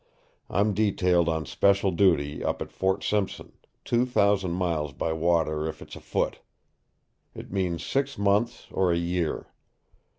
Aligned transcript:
I'm 0.49 0.73
detailed 0.73 1.29
on 1.29 1.45
special 1.45 1.91
duty 1.91 2.43
up 2.43 2.59
at 2.59 2.71
Fort 2.71 3.03
Simpson, 3.03 3.51
two 3.85 4.03
thousand 4.07 4.53
miles 4.53 4.93
by 4.93 5.13
water 5.13 5.67
if 5.67 5.79
it's 5.79 5.95
a 5.95 5.99
foot! 6.01 6.39
It 7.35 7.51
means 7.53 7.85
six 7.85 8.17
months 8.17 8.65
or 8.71 8.91
a 8.91 8.97
year. 8.97 9.49